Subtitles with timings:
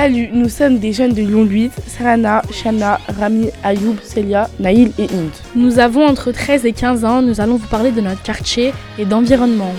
[0.00, 5.12] Salut, nous sommes des jeunes de Lyon 8, Sarana, Shana, Rami, Ayoub, Celia, Naïl et
[5.12, 5.32] Inde.
[5.56, 9.04] Nous avons entre 13 et 15 ans, nous allons vous parler de notre quartier et
[9.04, 9.74] d'environnement.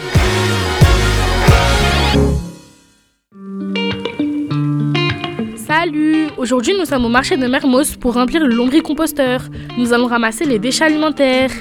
[5.55, 9.43] Salut Aujourd'hui nous sommes au marché de Mermoz pour remplir le lombricomposteur.
[9.77, 11.51] Nous allons ramasser les déchets alimentaires.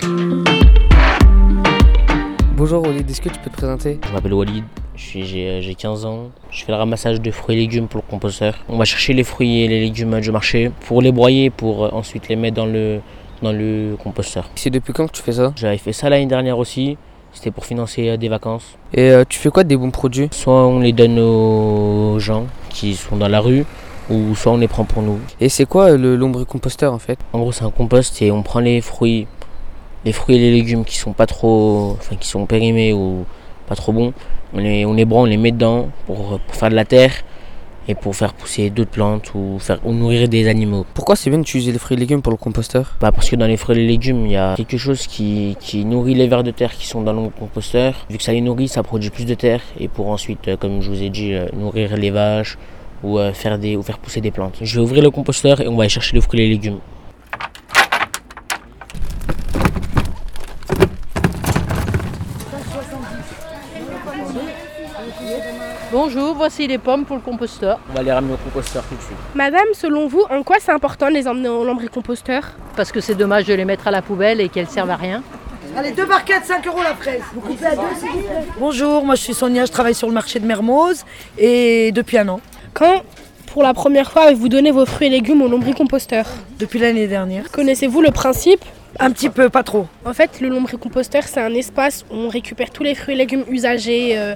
[2.56, 4.00] Bonjour Walid, est-ce que tu peux te présenter?
[4.04, 4.64] Je m'appelle Walid,
[4.98, 6.30] j'ai 15 ans.
[6.50, 8.54] Je fais le ramassage de fruits et légumes pour le composteur.
[8.68, 12.28] On va chercher les fruits et les légumes du marché pour les broyer pour ensuite
[12.28, 13.00] les mettre dans le,
[13.42, 14.50] dans le composteur.
[14.56, 15.52] C'est depuis quand que tu fais ça?
[15.56, 16.96] J'avais fait ça l'année dernière aussi.
[17.32, 18.76] C'était pour financer des vacances.
[18.94, 20.28] Et euh, tu fais quoi des bons produits?
[20.32, 23.64] Soit on les donne aux gens qui sont dans la rue,
[24.10, 25.20] ou soit on les prend pour nous.
[25.40, 27.18] Et c'est quoi le lombricomposteur en fait?
[27.32, 29.26] En gros, c'est un compost et on prend les fruits,
[30.04, 33.26] les fruits et les légumes qui sont pas trop, enfin qui sont périmés ou
[33.68, 34.12] pas trop bons.
[34.54, 37.12] On les, on les on les met dedans pour, faire de la terre
[37.86, 40.84] et pour faire pousser d'autres plantes ou faire ou nourrir des animaux.
[40.94, 42.96] Pourquoi c'est bien d'utiliser les fruits et légumes pour le composteur?
[43.00, 45.56] Bah Parce que dans les fruits et les légumes, il y a quelque chose qui,
[45.60, 47.94] qui, nourrit les vers de terre qui sont dans le composteur.
[48.10, 50.82] Vu que ça les nourrit, ça produit plus de terre et pour ensuite, euh, comme
[50.82, 52.58] je vous ai dit, euh, nourrir les vaches
[53.02, 54.56] ou, euh, faire, des, ou faire pousser des plantes.
[54.60, 56.80] Je vais ouvrir le composteur et on va aller chercher les fruits et les légumes.
[65.92, 67.78] Bonjour, voici les pommes pour le composteur.
[67.90, 69.16] On va les ramener au composteur tout de suite.
[69.34, 72.42] Madame, selon vous, en quoi c'est important de les emmener au lombricomposteur?
[72.76, 75.22] Parce que c'est dommage de les mettre à la poubelle et qu'elles servent à rien.
[75.76, 77.22] Allez, deux barquettes, 5 euros la fraise.
[77.34, 77.82] Vous coupez à deux,
[78.58, 81.04] Bonjour, moi je suis Sonia, je travaille sur le marché de Mermoz
[81.36, 82.40] et depuis un an.
[82.74, 83.02] Quand
[83.52, 86.26] pour la première fois vous donnez vos fruits et légumes au lombricomposteur?
[86.58, 87.50] Depuis l'année dernière.
[87.50, 88.64] Connaissez-vous le principe?
[88.98, 89.86] Un petit peu, pas trop.
[90.04, 93.44] En fait, le lombricomposteur, c'est un espace où on récupère tous les fruits et légumes
[93.48, 94.34] usagés, euh,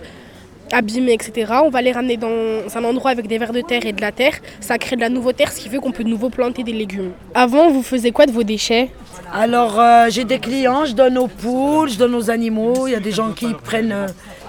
[0.72, 1.52] abîmés, etc.
[1.64, 2.30] On va les ramener dans
[2.74, 4.34] un endroit avec des vers de terre et de la terre.
[4.60, 6.72] Ça crée de la nouvelle terre, ce qui fait qu'on peut de nouveau planter des
[6.72, 7.12] légumes.
[7.34, 8.90] Avant, vous faisiez quoi de vos déchets?
[9.32, 12.86] Alors, euh, j'ai des clients, je donne aux poules, je donne aux animaux.
[12.86, 14.06] Il y a des gens qui prennent euh,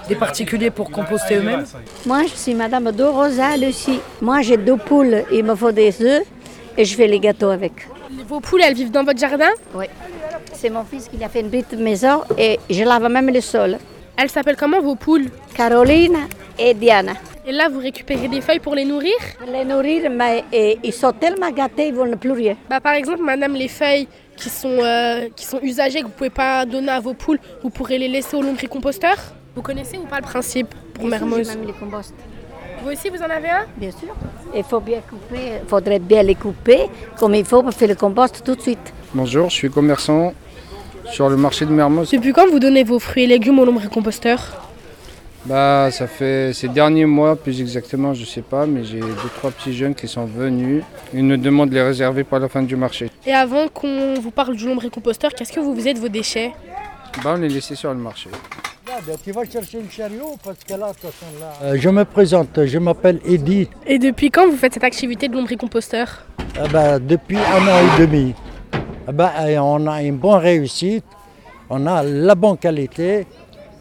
[0.08, 1.64] des particuliers pour composter eux-mêmes.
[2.06, 4.00] Moi, je suis Madame Dorosa Lucie.
[4.20, 6.22] Moi, j'ai deux poules, il me faut des œufs
[6.76, 7.72] et je fais les gâteaux avec.
[8.28, 9.86] Vos poules, elles vivent dans votre jardin Oui.
[10.52, 13.78] C'est mon fils qui a fait une petite maison et je lave même le sol.
[14.16, 16.18] Elles s'appellent comment vos poules Caroline
[16.58, 17.12] et Diana.
[17.46, 19.12] Et là, vous récupérez des feuilles pour les nourrir
[19.46, 20.44] Les nourrir, mais
[20.82, 22.56] ils sont tellement gâtés, ils ne veulent plus rien.
[22.70, 26.14] Bah, par exemple, madame, les feuilles qui sont, euh, qui sont usagées, que vous ne
[26.16, 29.16] pouvez pas donner à vos poules, vous pourrez les laisser au lombricomposteur
[29.54, 31.52] Vous connaissez ou pas le principe pour Mermoz?
[32.84, 33.64] Vous aussi, vous en avez un?
[33.78, 34.14] Bien sûr.
[34.54, 37.94] Il faut bien couper, il faudrait bien les couper comme il faut pour faire le
[37.94, 38.92] compost tout de suite.
[39.14, 40.34] Bonjour, je suis commerçant
[41.06, 42.10] sur le marché de Mermoz.
[42.10, 44.60] Depuis quand vous donnez vos fruits et légumes au lombricomposteur
[45.46, 49.50] bah, ça fait ces derniers mois, plus exactement, je sais pas, mais j'ai deux, trois
[49.50, 50.82] petits jeunes qui sont venus.
[51.12, 53.10] Ils nous demandent de les réserver pour la fin du marché.
[53.26, 56.52] Et avant qu'on vous parle du lombricomposteur, qu'est-ce que vous faisiez de vos déchets?
[57.22, 58.30] Bah, On les laissait sur le marché.
[59.22, 60.92] Tu vas chercher une chariot parce que là,
[61.40, 61.52] là...
[61.62, 63.70] Euh, je me présente, je m'appelle Edith.
[63.86, 66.24] Et depuis quand vous faites cette activité de lombricomposteur
[66.56, 68.34] eh ben, Depuis un an et demi.
[69.08, 71.04] Eh ben, on a une bonne réussite,
[71.68, 73.26] on a la bonne qualité.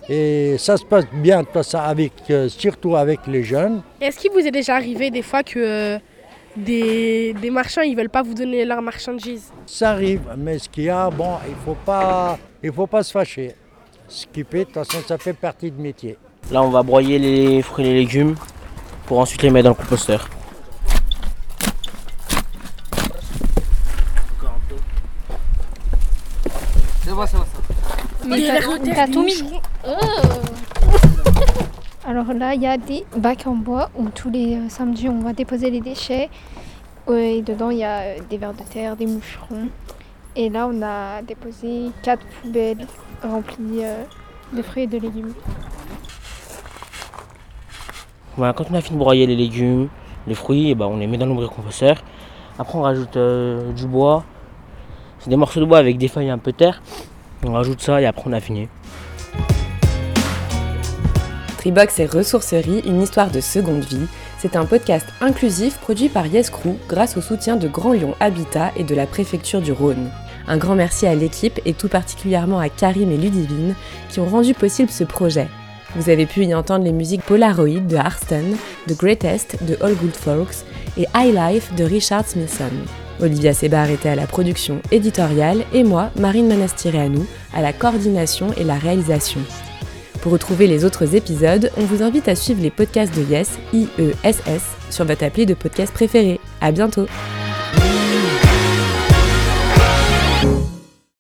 [0.09, 3.81] Et ça se passe bien, ça, avec, euh, surtout avec les jeunes.
[4.01, 5.99] Est-ce qu'il vous est déjà arrivé des fois que euh,
[6.57, 9.49] des, des, marchands ne veulent pas vous donner leur marchandise?
[9.65, 12.37] Ça arrive, mais ce qu'il y a, bon, il ne faut, pas,
[12.75, 13.55] faut pas se fâcher.
[14.13, 16.19] Ce qui fait, de toute façon, ça fait partie du métier.
[16.51, 18.35] Là, on va broyer les fruits et les légumes
[19.07, 20.29] pour ensuite les mettre dans le composteur.
[32.05, 35.21] Alors là, il y a des bacs en bois où tous les euh, samedis on
[35.21, 36.29] va déposer les déchets.
[37.11, 39.69] Et dedans, il y a euh, des vers de terre, des moucherons.
[40.35, 42.85] Et là, on a déposé quatre poubelles
[43.23, 44.03] remplies euh,
[44.53, 45.33] de fruits et de légumes.
[48.37, 49.89] Voilà, quand on a fini de broyer les légumes,
[50.27, 52.03] les fruits, et ben, on les met dans l'ombricomposteur.
[52.57, 53.17] Après, on rajoute
[53.75, 54.23] du bois.
[55.19, 56.81] C'est des morceaux de bois avec des feuilles un peu terre.
[57.45, 58.67] On rajoute ça et après on a fini.
[61.57, 64.07] Tribox et Ressourcerie, une histoire de seconde vie.
[64.37, 68.71] C'est un podcast inclusif produit par Yes Crew grâce au soutien de Grand Lyon Habitat
[68.75, 70.09] et de la préfecture du Rhône.
[70.47, 73.75] Un grand merci à l'équipe et tout particulièrement à Karim et Ludivine
[74.09, 75.47] qui ont rendu possible ce projet.
[75.95, 78.43] Vous avez pu y entendre les musiques Polaroid de Harston,
[78.87, 80.65] The Greatest de All Good Folks
[80.97, 82.71] et High Life de Richard Smithson.
[83.21, 88.63] Olivia Sebar était à la production éditoriale et moi, Marine Manastiréanou, à la coordination et
[88.63, 89.39] la réalisation.
[90.21, 94.63] Pour retrouver les autres épisodes, on vous invite à suivre les podcasts de Yes, I-E-S-S,
[94.89, 96.39] sur votre appli de podcast préféré.
[96.61, 97.07] À bientôt!